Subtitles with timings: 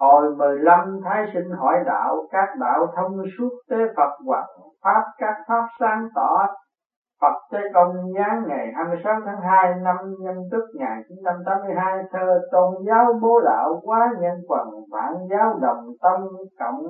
[0.00, 4.44] Hồi mười lăm Thái sinh hỏi đạo, các đạo thông suốt tế Phật hoặc
[4.84, 6.46] Pháp, các Pháp sáng tỏ.
[7.20, 13.04] Phật Tế Công nhán ngày 26 tháng 2 năm nhâm tức 1982 thơ tôn giáo
[13.22, 16.20] bố đạo quá nhân quần vạn giáo đồng tâm
[16.58, 16.82] cộng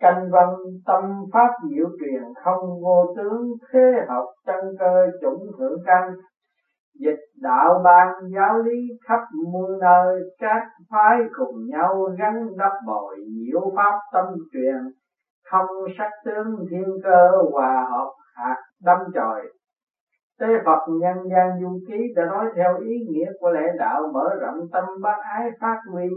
[0.00, 0.48] canh văn
[0.86, 3.42] tâm pháp diệu truyền không vô tướng
[3.72, 6.10] thế học chân cơ chủng thượng căn
[7.00, 9.20] dịch đạo ban giáo lý khắp
[9.52, 14.76] muôn nơi, các phái cùng nhau gắn đắp bồi nhiễu pháp tâm truyền.
[15.50, 15.66] Không
[15.98, 19.50] sắc tướng thiên cơ hòa hợp hạt đâm chồi
[20.40, 24.28] Tế Phật nhân gian du ký đã nói theo ý nghĩa của lễ đạo mở
[24.40, 26.08] rộng tâm bác ái phát huy.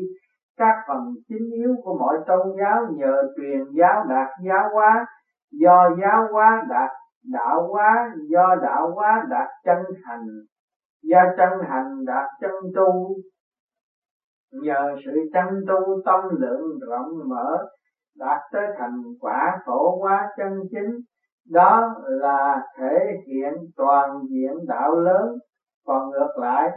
[0.57, 5.05] Các phần chính yếu của mọi tôn giáo nhờ truyền giáo đạt giáo hóa.
[5.51, 6.89] Do giáo hóa đạt
[7.33, 10.27] đạo hóa, do đạo hóa đạt chân thành
[11.03, 13.15] do chân hành đạt chân tu.
[14.51, 17.67] Nhờ sự chân tu tâm lượng rộng mở
[18.19, 20.99] đạt tới thành quả khổ hóa chân chính.
[21.49, 25.37] Đó là thể hiện toàn diện đạo lớn.
[25.85, 26.69] Còn ngược lại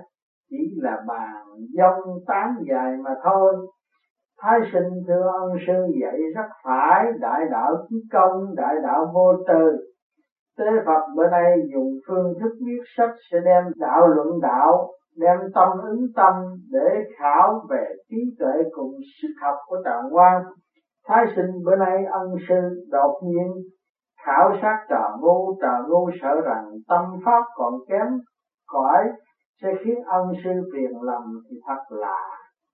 [0.50, 1.44] chỉ là bàn
[1.78, 3.54] dông tán dài mà thôi.
[4.42, 9.32] Thái sinh thưa ông sư dạy rất phải Đại đạo chí công, đại đạo vô
[9.48, 9.76] tư.
[10.58, 15.38] Tế Phật bữa nay dùng phương thức viết sách Sẽ đem đạo luận đạo, Đem
[15.54, 16.34] tâm ứng tâm
[16.72, 20.42] để khảo về trí tuệ cùng sức học của Tạng quan.
[21.08, 23.46] Thái sinh bữa nay ân sư đột nhiên
[24.26, 28.06] khảo sát trà ngu trà ngu sợ rằng tâm pháp còn kém
[28.66, 29.04] cõi
[29.62, 32.20] sẽ khiến ân sư phiền lầm thì thật là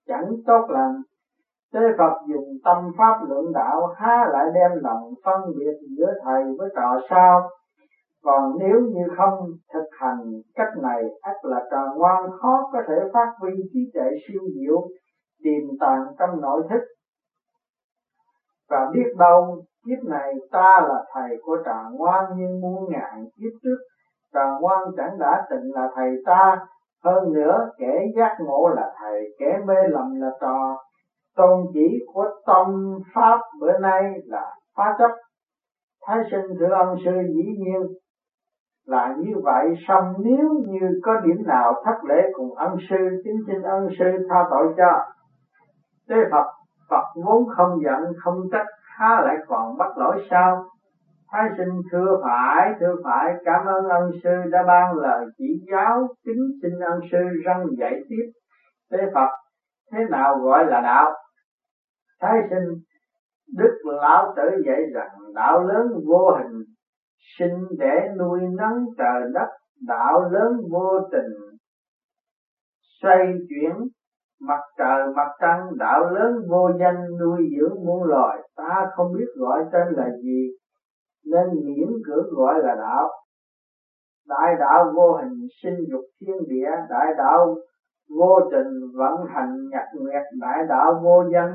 [0.07, 0.95] chẳng tốt lành.
[1.73, 6.43] Tế Phật dùng tâm pháp lượng đạo há lại đem lòng phân biệt giữa thầy
[6.57, 7.49] với trò sao?
[8.23, 9.39] Còn nếu như không
[9.73, 14.09] thực hành cách này ắt là trò ngoan, khó có thể phát huy trí tuệ
[14.27, 14.87] siêu diệu,
[15.43, 16.81] tiềm tàng trong nội thức.
[18.69, 23.51] Và biết đâu, kiếp này ta là thầy của trà ngoan nhưng muôn ngàn kiếp
[23.63, 23.77] trước
[24.33, 26.57] trà ngoan chẳng đã từng là thầy ta,
[27.03, 30.77] hơn nữa kẻ giác ngộ là thầy, kẻ mê lầm là trò.
[31.35, 35.11] Tôn chỉ của tâm pháp bữa nay là phá chấp.
[36.07, 37.81] Thái sinh thưa ông sư dĩ nhiên
[38.85, 43.37] là như vậy xong nếu như có điểm nào thất lễ cùng ân sư chính
[43.47, 45.05] xin ân sư tha tội cho
[46.09, 46.47] thế phật
[46.89, 48.67] phật vốn không giận không trách
[48.97, 50.65] há lại còn bắt lỗi sao
[51.33, 56.07] Thái sinh thưa phải, thưa phải, cảm ơn ân sư đã ban lời chỉ giáo,
[56.25, 58.31] kính xin ân sư răng dạy tiếp.
[58.91, 59.29] thế Phật,
[59.91, 61.13] thế nào gọi là đạo?
[62.21, 62.69] Thái sinh,
[63.57, 66.63] Đức Lão Tử dạy rằng đạo lớn vô hình,
[67.39, 69.47] sinh để nuôi nấng trời đất,
[69.87, 71.57] đạo lớn vô tình,
[73.01, 73.87] xoay chuyển
[74.41, 78.49] mặt trời mặt trăng đạo lớn vô danh nuôi dưỡng muôn loài.
[78.55, 80.49] Ta không biết gọi tên là gì
[81.25, 83.09] nên miễn cưỡng gọi là đạo.
[84.27, 87.55] Đại đạo vô hình sinh dục thiên địa đại đạo
[88.19, 91.53] vô tình vận hành nhật nguyệt đại đạo vô danh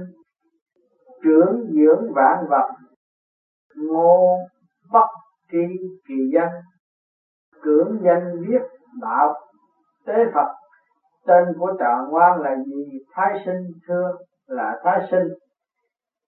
[1.23, 2.69] trưởng dưỡng vạn vật.
[3.77, 4.39] Ngô
[4.93, 5.07] bất
[5.51, 5.67] kỳ
[6.09, 6.61] kỳ danh,
[7.63, 8.63] cưỡng danh viết
[9.01, 9.35] đạo
[10.07, 10.55] tế phật.
[11.27, 12.99] Tên của trạng quan là gì?
[13.13, 14.13] Thái sinh, thưa,
[14.47, 15.29] là thái sinh.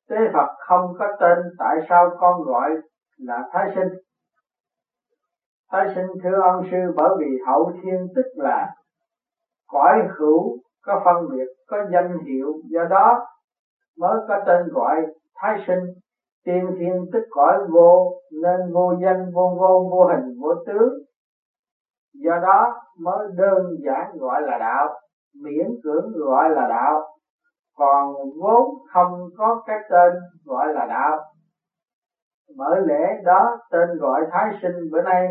[0.09, 2.71] Tế phật không có tên, tại sao con gọi
[3.19, 3.89] là thái sinh?
[5.73, 8.75] Thái sinh, thưa ân sư, bởi vì hậu thiên tức là
[9.69, 13.27] cõi hữu, có phân biệt, có danh hiệu, do đó
[13.99, 14.97] mới có tên gọi
[15.35, 15.85] thái sinh
[16.45, 18.13] tiên thiên tức cõi vô,
[18.43, 20.93] nên vô danh, vô ngôn, vô hình, vô tướng.
[22.15, 24.89] Do đó mới đơn giản gọi là đạo,
[25.43, 27.03] miễn cưỡng gọi là đạo.
[27.77, 30.13] Còn vốn không có cái tên
[30.45, 31.19] gọi là đạo.
[32.57, 35.29] Bởi lẽ đó tên gọi thái sinh bữa nay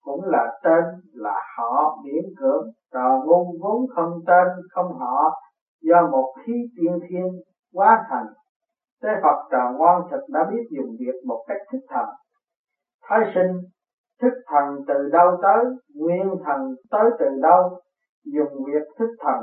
[0.00, 2.66] cũng là tên là họ miễn cưỡng.
[2.92, 5.40] Trò ngu vốn không tên, không họ,
[5.82, 7.26] do một khí tiên thiên
[7.72, 8.26] quá thành
[9.04, 12.06] Thế Phật trò ngoan Thật đã biết dùng việc một cách thích thần.
[13.02, 13.52] Thái sinh,
[14.22, 15.64] thức thần từ đâu tới,
[15.94, 17.80] nguyên thần tới từ đâu,
[18.24, 19.40] dùng việc thức thần.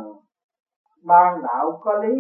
[1.06, 2.16] Ban đạo có lý,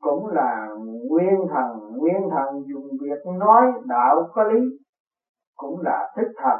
[0.00, 0.68] cũng là
[1.08, 1.96] nguyên thần.
[1.96, 4.60] Nguyên thần dùng việc nói đạo có lý,
[5.56, 6.58] cũng là thức thần.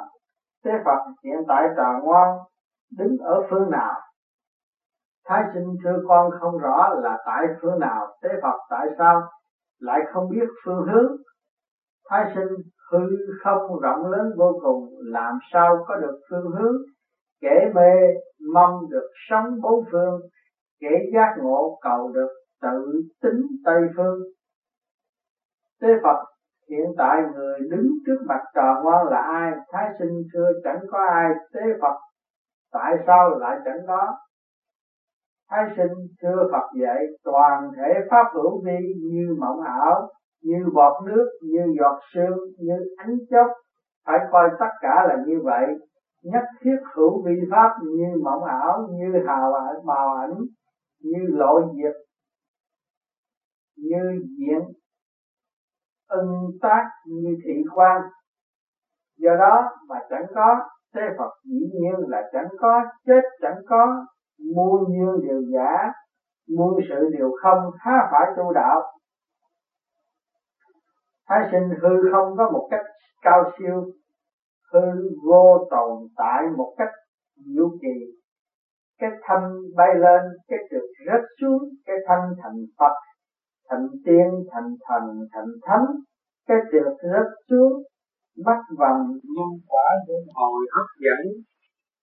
[0.65, 2.39] Thế phật hiện tại trà ngoan
[2.99, 4.00] đứng ở phương nào?
[5.27, 9.23] Thái sinh thưa con không rõ là tại phương nào thế phật tại sao
[9.81, 11.17] lại không biết phương hướng
[12.11, 12.57] thái sinh
[12.93, 12.99] hư
[13.45, 16.77] không rộng lớn vô cùng, làm sao có được phương hướng
[17.41, 18.15] kẻ mê
[18.55, 20.21] mong được sống bốn phương,
[20.81, 22.29] kẻ giác ngộ cầu được
[22.63, 24.19] tự tính Tây Phương.
[25.81, 26.25] Tế Phật
[26.71, 29.53] hiện tại người đứng trước mặt trò ngoan là ai?
[29.73, 31.97] Thái sinh thưa chẳng có ai tế Phật.
[32.73, 34.17] Tại sao lại chẳng có?
[35.55, 38.79] Thái sinh thưa Phật dạy toàn thể pháp hữu vi
[39.11, 40.09] như mộng ảo,
[40.43, 43.47] như bọt nước, như giọt sương, như ánh chớp.
[44.07, 45.67] Phải coi tất cả là như vậy.
[46.23, 50.35] Nhất thiết hữu vi pháp như mộng ảo, như hào ảnh, màu ảnh,
[51.01, 51.97] như lộ diệt,
[53.77, 54.61] như diện
[56.09, 58.03] ưng tác như thị quan
[59.19, 60.59] do đó mà chẳng có
[60.95, 64.07] thế Phật dĩ nhiên là chẳng có chết chẳng có
[64.56, 65.93] muôn duyên điều giả,
[66.56, 68.81] muôn sự điều không, há phải tu đạo.
[71.29, 72.87] Thái sinh hư không có một cách
[73.23, 73.85] cao siêu,
[74.73, 74.81] hư
[75.29, 76.91] vô tồn tại một cách
[77.37, 78.23] diệu kỳ
[79.03, 79.47] cái thanh
[79.77, 82.97] bay lên, cái trượt rớt xuống, cái thanh thành phật,
[83.71, 85.87] thành tiên, thành thần, thành thánh,
[86.49, 87.83] cái trượt rớt xuống
[88.47, 89.03] bắt vòng
[89.35, 91.23] nhân quả luân hồi hấp dẫn,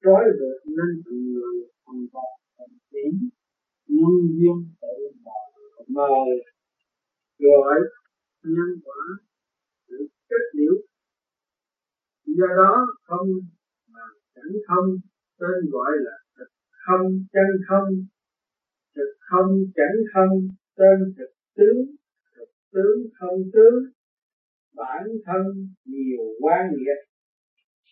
[0.03, 1.57] trói được nên từng người
[1.89, 3.30] không vật thành tiến
[3.88, 5.21] nhân duyên tự
[5.88, 6.09] mờ
[7.39, 7.80] gọi
[8.44, 9.03] nhân quả
[9.88, 10.74] sự kết liễu.
[12.25, 13.27] Do đó không
[13.94, 14.06] mà
[14.36, 14.88] chẳng không,
[15.39, 16.50] tên gọi là thực
[16.86, 17.89] không chân không,
[18.95, 20.47] thực không chẳng không,
[20.77, 21.95] tên thực tướng
[22.36, 23.83] thực tướng không tướng.
[24.75, 25.44] Bản thân
[25.86, 27.01] nhiều quan nghiệp,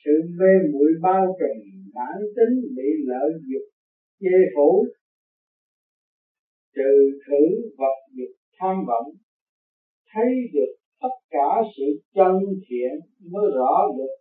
[0.06, 3.77] sự mê muội bao trùm bản tính bị lợi dục
[4.20, 4.86] chê phủ,
[6.76, 7.44] trừ thử
[7.78, 9.12] vật dục tham vọng,
[10.14, 11.84] thấy được tất cả sự
[12.16, 12.34] chân
[12.70, 12.92] thiện
[13.32, 14.16] mới rõ được.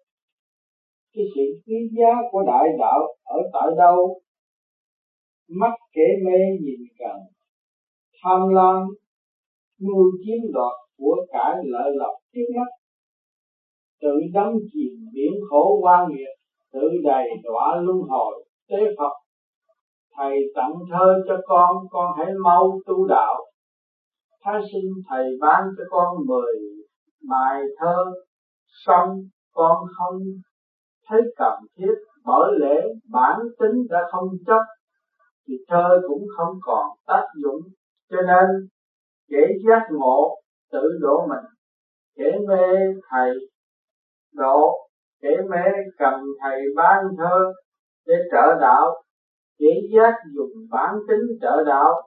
[1.15, 4.21] Cái sự quý giá của đại đạo ở tại đâu?
[5.49, 7.17] Mắt kể mê nhìn cần,
[8.23, 8.83] tham lam,
[9.81, 12.71] mưu chiếm đoạt của cải lợi lộc trước mắt.
[14.01, 16.37] Tự đắm chìm biển khổ quan nghiệt
[16.73, 19.26] tự đầy đọa luân hồi, tế phật
[20.17, 23.47] thầy tặng thơ cho con con hãy mau tu đạo.
[24.45, 26.55] Thái sinh thầy ban cho con mười
[27.29, 28.05] bài thơ,
[28.87, 29.09] xong
[29.53, 30.21] con không
[31.09, 32.83] thấy cần thiết, bởi lẽ
[33.13, 34.63] bản tính đã không chấp,
[35.49, 37.61] thì thơ cũng không còn tác dụng.
[38.11, 38.69] Cho nên
[39.31, 40.37] kể giác ngộ
[40.73, 41.45] tự độ mình
[42.17, 42.67] kể mê
[43.11, 43.31] thầy
[44.35, 44.89] độ
[45.23, 45.65] kể mê
[45.99, 47.53] cần thầy ban thơ
[48.07, 49.03] để trợ đạo
[49.59, 52.03] kẻ giác dùng bản tính trợ đạo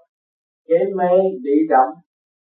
[0.68, 1.14] kẻ mê
[1.44, 1.94] bị động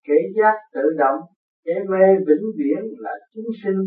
[0.07, 1.19] kẻ giác tự động
[1.67, 3.81] kẻ mê vĩnh viễn là chúng sinh.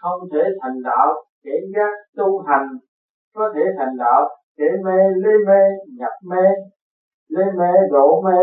[0.00, 2.68] Không thể thành đạo kẻ giác tu hành.
[3.34, 5.62] Có thể thành đạo kẻ mê, lê mê,
[5.98, 6.46] nhập mê,
[7.28, 8.42] lê mê độ mê.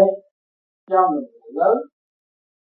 [0.90, 1.78] Cho mình lớn,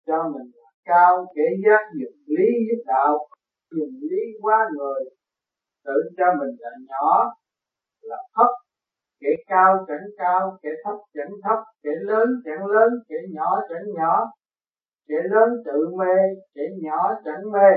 [0.08, 0.52] cho mình
[0.86, 3.28] cao kẻ giác dùng lý giúp đạo,
[3.72, 5.04] dùng lý quá người.
[5.86, 7.34] Tự cho mình là nhỏ,
[8.02, 8.63] là thấp
[9.48, 14.32] cao chẳng cao kẻ thấp chẳng thấp kẻ lớn chẳng lớn kẻ nhỏ chẳng nhỏ
[15.08, 16.16] kẻ lớn, tự mê
[16.56, 17.70] kẻ nhỏ chẳng mê.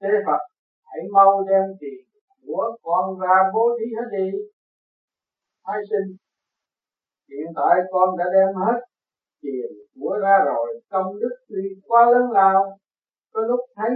[0.00, 0.42] Thế phật,
[0.84, 2.00] hãy mau đem tiền
[2.46, 4.30] của con ra bố thí hết đi.
[5.66, 6.16] Thái sinh,
[7.30, 8.80] hiện tại con đã đem hết
[9.42, 9.70] tiền
[10.00, 12.78] của ra rồi, công đức tuy quá lớn lao,
[13.32, 13.90] có lúc thấy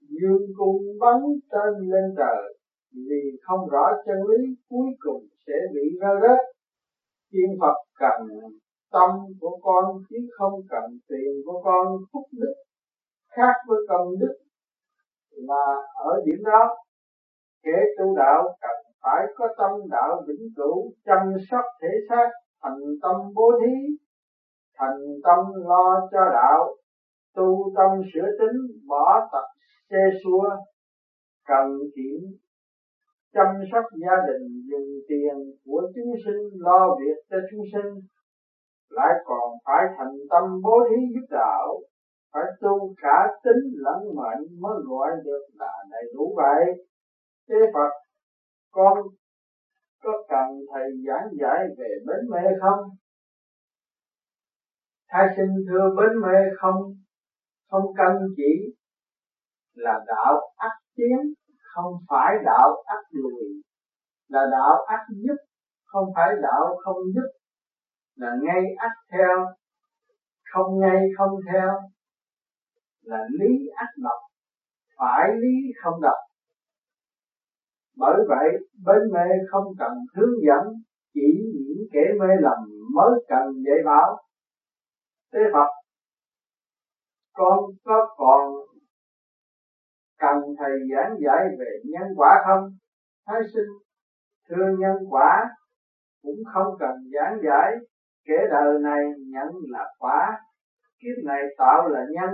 [0.00, 1.16] dương cung bắn
[1.50, 2.58] tên lên trời
[2.94, 6.38] vì không rõ chân lý cuối cùng sẽ bị rơi rớt
[7.32, 8.28] thiên phật cần
[8.92, 9.10] tâm
[9.40, 12.54] của con chứ không cần tiền của con phúc đức
[13.36, 14.34] khác với công đức
[15.30, 16.76] là ở điểm đó,
[17.62, 21.18] kẻ tu đạo cần phải có tâm đạo vĩnh cửu, chăm
[21.50, 22.30] sóc thể xác,
[22.62, 23.74] thành tâm bố thí,
[24.78, 26.76] thành tâm lo cho đạo,
[27.34, 29.46] tu tâm sửa tính, bỏ tật
[29.90, 30.48] xe xua,
[31.46, 32.20] cần kiệm
[33.34, 37.90] chăm sóc gia đình, dùng tiền của chúng sinh, lo việc cho chúng sinh,
[38.90, 41.80] lại còn phải thành tâm bố thí giúp đạo,
[42.32, 46.86] phải tu cả tính lẫn mệnh mới gọi được là đầy đủ vậy.
[47.48, 47.92] Thế phật,
[48.70, 48.98] con
[50.02, 52.80] có cần thầy giảng giải về bến mê không?
[55.08, 56.82] Thái sinh thưa bến mê không?
[57.70, 58.74] Không canh chỉ
[59.74, 61.34] là đạo ác chiến
[61.74, 63.62] không phải đạo ác lùi
[64.28, 65.36] là đạo ác giúp
[65.84, 67.28] không phải đạo không giúp
[68.16, 69.46] là ngay ác theo,
[70.52, 71.70] không ngay không theo,
[73.02, 74.20] là lý ác độc,
[74.98, 76.18] phải lý không độc.
[77.96, 78.48] Bởi vậy,
[78.84, 80.74] bên mê không cần hướng dẫn,
[81.14, 82.58] chỉ những kẻ mê lầm
[82.94, 84.22] mới cần dạy bảo.
[85.32, 85.68] Thế Phật,
[87.32, 88.52] con có còn
[90.64, 92.70] thầy giảng giải về nhân quả không?
[93.26, 93.72] Thái sinh
[94.48, 95.50] thưa nhân quả
[96.22, 97.72] cũng không cần giảng giải.
[98.26, 100.40] Kể đời này nhận là quả
[101.02, 102.30] kiếp này tạo là nhân.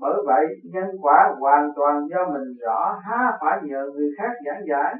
[0.00, 4.62] Bởi vậy nhân quả hoàn toàn do mình rõ há phải nhờ người khác giảng
[4.70, 4.94] giải.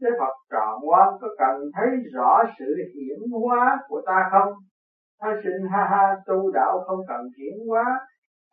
[0.00, 4.52] Thế Phật trọn quan có cần thấy rõ sự hiển hóa của ta không?
[5.20, 7.84] Thái sinh ha ha tu đạo không cần hiển hóa,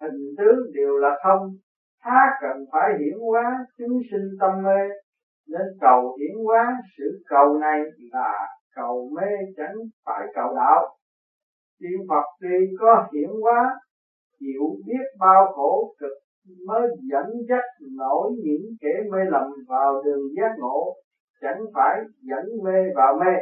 [0.02, 1.50] hình tướng đều là không,
[2.00, 4.82] há cần phải hiển hóa chúng sinh tâm mê,
[5.48, 7.80] nên cầu hiển hóa sự cầu này
[8.12, 9.76] là cầu mê chẳng
[10.06, 10.96] phải cầu đạo.
[11.80, 13.80] Tiên Phật tuy có hiển hóa,
[14.40, 16.12] chịu biết bao khổ cực
[16.68, 17.64] mới dẫn dắt
[17.98, 20.96] nổi những kẻ mê lầm vào đường giác ngộ
[21.42, 23.34] chẳng phải dẫn mê vào mê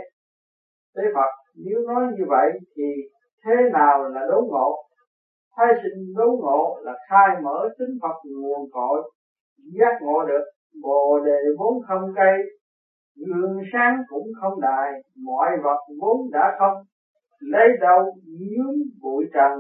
[0.96, 2.84] thế Phật nếu nói như vậy thì
[3.46, 4.76] thế nào là đốn ngộ
[5.58, 9.12] thái sinh đấu ngộ là khai mở tính Phật nguồn cội,
[9.80, 10.44] giác ngộ được.
[10.84, 12.38] Bồ đề vốn không cây
[13.16, 14.92] gương sáng cũng không đài,
[15.26, 16.84] mọi vật vốn đã không.
[17.40, 19.52] Lấy đâu nhướng bụi trần.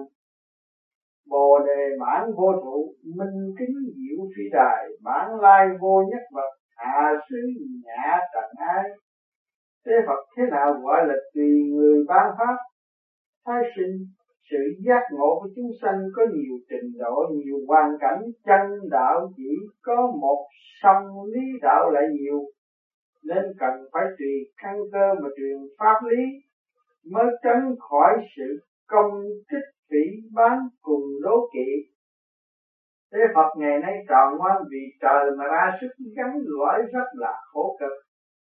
[1.29, 6.51] Bồ đề mãn vô trụ minh kính diệu phi đài bản lai vô nhất vật,
[6.77, 7.37] hạ sứ
[7.85, 8.83] nhã trần ai
[9.87, 12.55] thế Phật thế nào gọi là tùy người ban pháp?
[13.45, 13.93] Thái sinh
[14.49, 19.31] sự giác ngộ của chúng sanh có nhiều trình độ, nhiều hoàn cảnh chân đạo
[19.37, 19.49] chỉ
[19.81, 20.45] có một
[20.81, 22.39] song lý đạo lại nhiều
[23.23, 26.23] nên cần phải tùy căn cơ mà truyền pháp lý
[27.11, 29.11] mới tránh khỏi sự công
[29.49, 31.97] kích phỉ bán cùng đố kỵ
[33.13, 37.33] Thế Phật ngày nay tròn ngoan vì trời mà ra sức gắn lõi rất là
[37.51, 37.91] khổ cực.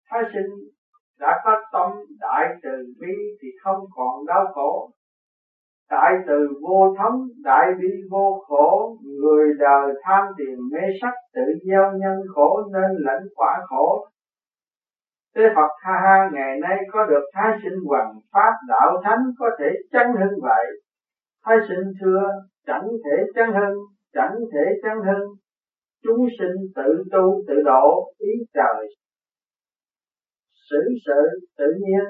[0.10, 0.52] Thái sinh
[1.20, 4.90] đã có tâm đại từ bi thì không còn đau khổ.
[5.92, 11.42] Đại từ vô thống, đại bi vô khổ, người đời tham tiền mê sắc tự
[11.66, 14.08] gieo nhân khổ nên lãnh quả khổ.
[15.36, 19.50] Thế Phật ha ha ngày nay có được thái sinh hoàng pháp đạo thánh có
[19.60, 20.66] thể chân hưng vậy.
[21.46, 22.22] Thái sinh thưa
[22.68, 23.78] chẳng thể chân hưng
[24.14, 25.24] chẳng thể chân hơn
[26.04, 28.88] chúng sinh tự tu tự độ ý trời
[30.70, 32.06] xử sự tự nhiên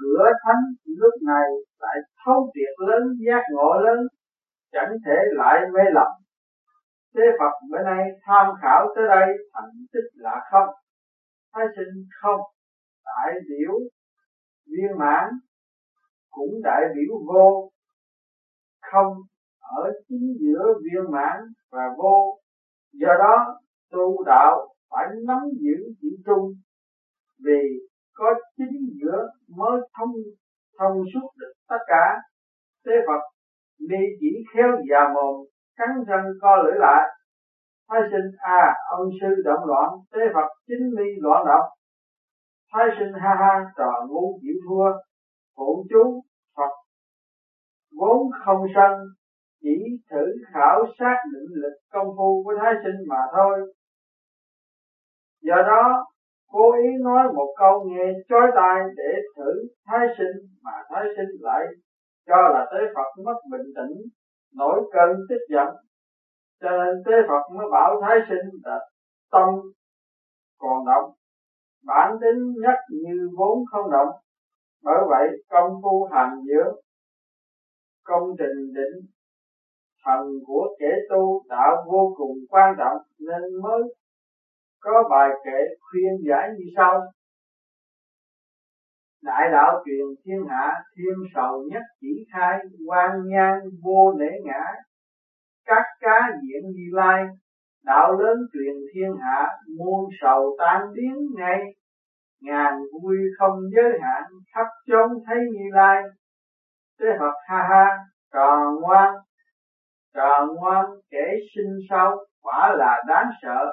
[0.00, 3.98] cửa thánh lúc này lại thấu triệt lớn, giác ngộ lớn,
[4.72, 6.10] chẳng thể lại mê lầm.
[7.14, 10.74] Thế Phật bữa nay tham khảo tới đây, thành tích là không?
[11.52, 12.40] Thái sinh không.
[13.04, 13.72] Đại biểu
[14.66, 15.24] viên mãn
[16.30, 17.70] cũng đại biểu vô.
[18.92, 19.16] Không
[19.60, 21.40] ở chính giữa viên mãn
[21.70, 22.40] và vô.
[22.92, 26.54] Do đó tu đạo phải nắm giữ chỉ trung
[27.44, 27.89] vì
[28.20, 29.20] có chính giữa
[29.58, 30.12] mới thông
[30.78, 32.04] thông suốt được tất cả.
[32.86, 33.22] Thế Phật
[33.88, 35.34] ni chỉ khéo già mồm,
[35.78, 37.02] cắn răng co lưỡi lại.
[37.88, 39.88] Thái sinh à ông sư động loạn.
[40.14, 41.68] Thế Phật chính mi loạn động.
[42.72, 44.90] Thái sinh, ha ha, trò ngu chịu thua.
[45.56, 46.22] Phụ chú,
[46.56, 46.72] Phật
[47.98, 48.92] vốn không sân
[49.62, 49.76] chỉ
[50.10, 50.24] thử
[50.54, 53.74] khảo sát định lực công phu của thái sinh mà thôi.
[55.42, 56.06] Do đó
[56.52, 59.50] cố ý nói một câu nghe chói tai để thử
[59.86, 61.64] thái sinh mà thái sinh lại
[62.26, 63.96] cho là tế Phật mất bình tĩnh,
[64.54, 65.68] nổi cơn tức giận.
[66.60, 68.78] Cho nên tế Phật mới bảo thái sinh là
[69.32, 69.48] tâm
[70.58, 71.10] còn động,
[71.84, 74.08] bản tính nhất như vốn không động.
[74.82, 76.74] Bởi vậy công phu hành dưỡng,
[78.04, 79.06] công trình định
[80.04, 83.82] thần của kẻ tu đạo vô cùng quan trọng nên mới
[84.80, 87.00] có bài kệ khuyên giải như sau.
[89.22, 94.64] Đại đạo truyền thiên hạ, thiên sầu nhất chỉ khai, quan nhan vô nể ngã.
[95.64, 97.24] Các cá diện như lai,
[97.84, 101.60] đạo lớn truyền thiên hạ, muôn sầu tan biến ngay.
[102.40, 104.22] Ngàn vui không giới hạn,
[104.54, 106.02] khắp chốn thấy như lai.
[107.00, 107.98] Thế Phật ha ha
[108.32, 109.14] tròn ngoan.
[110.14, 113.72] Tròn ngoan kể sinh sau, quả là đáng sợ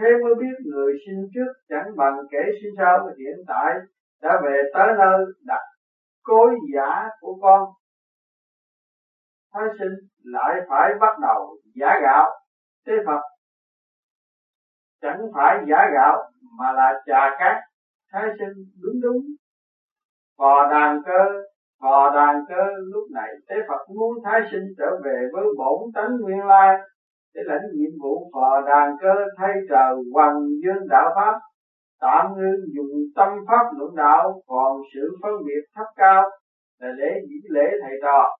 [0.00, 3.06] thế mới biết người sinh trước chẳng bằng kẻ sinh sau.
[3.06, 3.74] Hiện tại
[4.22, 5.60] đã về tới nơi đặt
[6.22, 7.68] cối giả của con.
[9.54, 12.30] Thái sinh lại phải bắt đầu giả gạo.
[12.86, 13.20] Thế phật,
[15.02, 17.56] chẳng phải giả gạo mà là trà cát.
[18.12, 19.22] Thái sinh đúng đúng.
[20.38, 21.42] Bò đàn cơ
[21.80, 26.16] Phò đàn cơ lúc này Thế Phật muốn thái sinh trở về với bổn tánh
[26.20, 26.78] nguyên lai
[27.34, 31.38] để lãnh nhiệm vụ phò đàn cơ thay trời hoàng dương đạo pháp,
[32.00, 36.22] tạm ngưng dùng tâm pháp luận đạo, còn sự phân biệt thấp cao
[36.80, 38.36] là để diễn lễ thầy trò.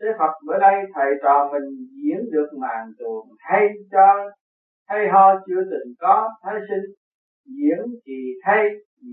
[0.00, 1.68] Thế Phật bữa nay thầy trò mình
[2.02, 4.30] diễn được màn tuồng hay cho,
[4.88, 6.94] hay ho chưa từng có, thái sinh
[7.46, 8.64] diễn thì hay,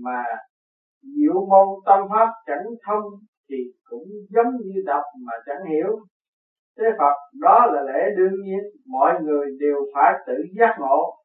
[0.04, 0.24] mà
[1.02, 3.04] diệu môn tâm pháp chẳng thông
[3.50, 5.98] thì cũng giống như đọc mà chẳng hiểu
[6.78, 11.16] thế Phật, đó là lẽ đương nhiên, mọi người đều phải tự giác ngộ.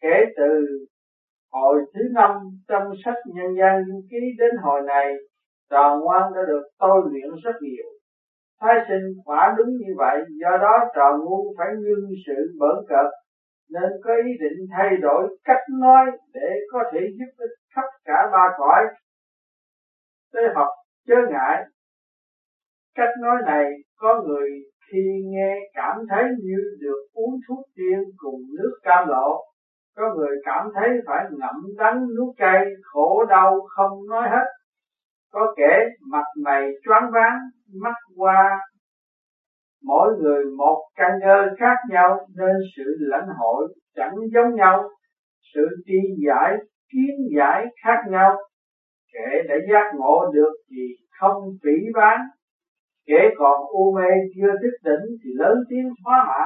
[0.00, 0.66] Kể từ
[1.52, 2.30] hồi thứ năm
[2.68, 5.14] trong sách nhân gian du ký đến hồi này
[5.70, 7.86] tròn ngoan đã được tôi luyện rất nhiều.
[8.60, 13.12] Thái sinh quả đúng như vậy, do đó tròn ngu phải ngưng sự bỡn cợt,
[13.70, 18.28] nên có ý định thay đổi cách nói để có thể giúp ích khắp cả
[18.32, 18.84] ba cõi.
[20.34, 20.68] Tế học
[21.06, 21.64] chớ ngại,
[22.94, 23.64] cách nói này
[23.96, 24.50] có người
[24.92, 29.44] khi nghe cảm thấy như được uống thuốc tiên cùng nước cam lộ.
[29.96, 34.46] Có người cảm thấy phải ngậm đắng nuốt cay, khổ đau không nói hết.
[35.32, 37.38] Có kẻ mặt mày choáng váng,
[37.82, 38.60] mắt qua
[39.82, 44.88] mỗi người một căn cơ khác nhau, nên sự lãnh hội chẳng giống nhau.
[45.54, 46.56] Sự tri giải,
[46.92, 48.36] kiến giải khác nhau.
[49.12, 50.82] Kẻ đã giác ngộ được thì
[51.20, 52.20] không phỉ bán
[53.08, 56.44] kẻ còn u mê chưa thức tỉnh thì lớn tiếng phá mã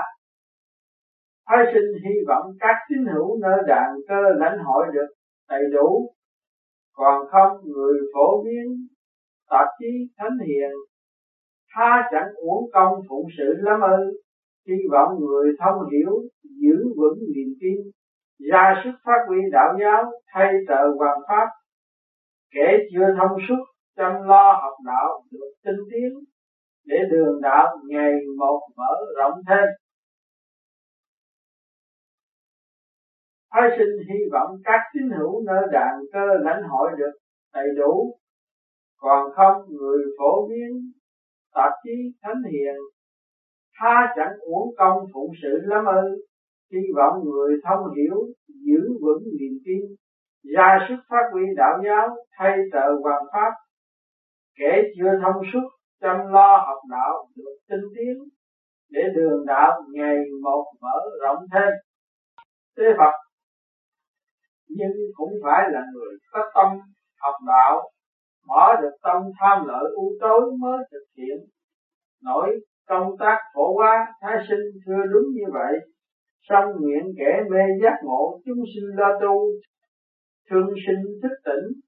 [1.48, 5.06] Thái sinh hy vọng các tín hữu nơi đàn cơ lãnh hội được
[5.48, 6.14] đầy đủ.
[6.92, 8.86] Còn không, người phổ biến,
[9.50, 10.70] tạp chí thánh hiền,
[11.74, 14.20] tha chẳng uổng công phụng sự lắm ư.
[14.68, 17.76] Hy vọng người thông hiểu, giữ vững niềm tin,
[18.50, 20.04] ra sức phát huy đạo giáo,
[20.34, 21.46] thay trợ hoàng pháp.
[22.54, 23.64] Kẻ chưa thông suốt,
[23.96, 26.31] chăm lo học đạo được tinh tiến
[26.86, 29.68] để đường đạo ngày một mở rộng thêm.
[33.52, 37.12] Thái sinh hy vọng các tín hữu nơi đàn cơ lãnh hội được
[37.54, 38.16] đầy đủ.
[38.98, 40.92] Còn không, người phổ biến,
[41.54, 42.74] tạp chí, thánh hiền,
[43.80, 46.24] tha chẳng uổng công phụng sự lắm ư.
[46.72, 48.16] Hy vọng người thông hiểu,
[48.48, 49.80] giữ vững niềm tin,
[50.54, 53.52] ra sức phát huy đạo giáo, thay trợ hoàng pháp,
[54.58, 55.68] kẻ chưa thông suốt
[56.02, 58.16] chăm lo học đạo được tinh tiến,
[58.90, 61.72] để đường đạo ngày một mở rộng thêm.
[62.76, 63.12] Thế Phật,
[64.68, 66.66] nhưng cũng phải là người có tâm
[67.20, 67.90] học đạo,
[68.48, 71.38] bỏ được tâm tham lợi u tối mới thực hiện.
[72.24, 75.72] Nổi công tác phổ hóa thái sinh thưa đúng như vậy.
[76.48, 79.46] Song nguyện kẻ mê giác ngộ, chúng sinh lo tu,
[80.50, 81.80] thương sinh thức tỉnh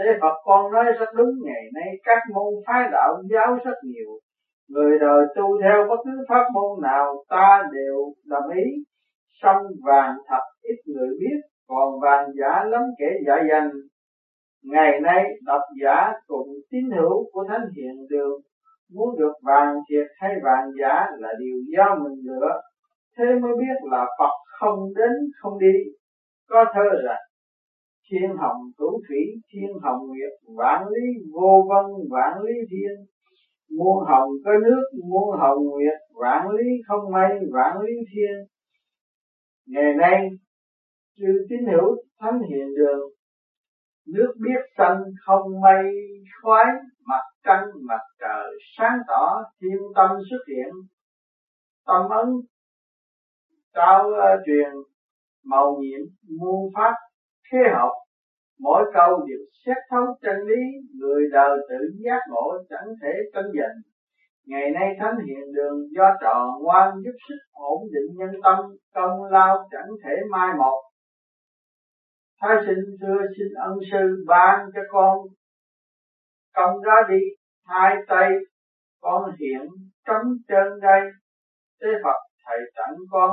[0.00, 4.10] thế Phật con nói rất đúng, ngày nay các môn phái đạo giáo rất nhiều.
[4.68, 8.64] Người đời tu theo bất cứ pháp môn nào, ta đều đồng ý.
[9.42, 13.70] Song vàng thật ít người biết, còn vàng giả lắm kẻ giả dành
[14.64, 18.40] ngày nay, độc giả cùng tín hữu của thánh hiện đường
[18.94, 22.60] muốn được vàng thiệt hay vàng giả là điều do mình lựa.
[23.18, 25.78] Thế mới biết là Phật không đến không đi.
[26.48, 27.20] Có thơ rằng
[28.10, 33.06] thiên hồng cửu thủy thiên hồng nguyệt vạn lý vô văn vạn lý thiên.
[33.78, 38.34] Muôn hồng có nước muôn hồng nguyệt vạn lý không mây vạn lý thiên.
[39.66, 40.28] Ngày nay
[41.16, 43.10] chư tín hữu thánh hiện đường
[44.06, 45.84] nước biết xanh không mây
[46.42, 46.66] khoái
[47.06, 48.46] mặt trăng mặt trời
[48.78, 50.72] sáng tỏ thiên tâm xuất hiện.
[51.86, 52.28] Tâm ấn
[53.72, 54.70] cao uh, ờ, truyền
[55.44, 56.00] màu nhiệm
[56.40, 56.94] muôn pháp
[57.52, 57.92] thế học,
[58.60, 60.62] mỗi câu đều xét thấu chân lý
[61.00, 63.90] người đời tự giác ngộ chẳng thể cân dần
[64.50, 68.58] ngày nay thánh hiện đường do trò ngoan giúp sức ổn định nhân tâm,
[68.94, 70.82] công lao chẳng thể mai một.
[72.40, 75.18] Thái sinh thưa xin ân sư ban cho con
[76.54, 77.20] công ra đi,
[77.66, 78.30] hai tay
[79.00, 79.62] con hiện
[80.06, 81.00] trống chân đây.
[81.82, 83.30] Thế Phật thầy tặng con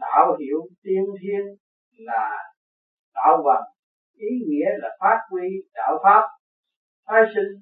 [0.00, 1.40] đạo hiệu tiên thiên
[1.98, 2.36] là
[3.20, 3.62] đạo vận
[4.16, 6.22] ý nghĩa là phát huy đạo pháp.
[7.06, 7.60] Thái sinh,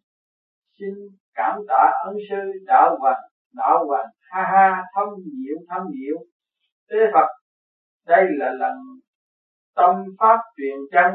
[0.78, 0.94] xin
[1.34, 3.18] cảm tạ ân sư đạo vận
[3.54, 6.24] đạo vận ha ha, thâm diệu thâm diệu
[6.90, 7.28] tế Phật,
[8.06, 8.76] đây là lần
[9.76, 11.12] tâm pháp truyền chân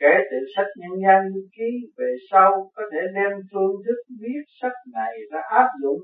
[0.00, 1.22] kể từ sách nhân gian
[1.56, 6.00] ký về sau, có thể đem phương thức viết sách này ra áp dụng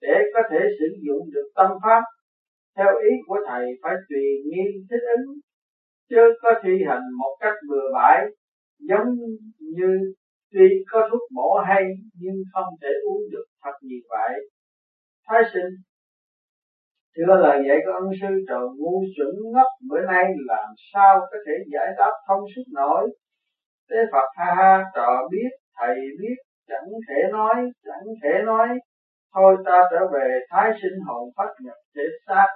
[0.00, 2.02] để có thể sử dụng được tâm pháp.
[2.76, 5.26] Theo ý của thầy, phải tùy nghi thích ứng
[6.10, 8.18] chứ có thi hành một cách bừa bãi
[8.88, 9.08] giống
[9.76, 10.14] như
[10.52, 11.82] tuy có thuốc bổ hay
[12.14, 14.32] nhưng không thể uống được thật như vậy
[15.28, 15.72] thái sinh
[17.16, 21.36] Thưa lời dạy của ân sư trời ngu chuẩn ngốc bữa nay làm sao có
[21.46, 23.10] thể giải đáp thông suốt nổi.
[23.90, 26.36] thế Phật ha ha trò biết, thầy biết,
[26.68, 28.68] chẳng thể nói, chẳng thể nói.
[29.34, 32.46] Thôi ta trở về thái sinh hồn phát nhập thể xác